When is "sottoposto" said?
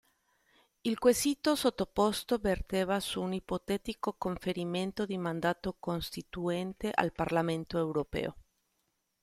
1.53-2.39